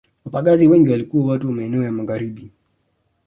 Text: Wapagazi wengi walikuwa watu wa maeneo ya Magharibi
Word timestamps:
Wapagazi 0.25 0.67
wengi 0.67 0.91
walikuwa 0.91 1.25
watu 1.25 1.47
wa 1.47 1.53
maeneo 1.53 1.83
ya 1.83 1.91
Magharibi 1.91 2.51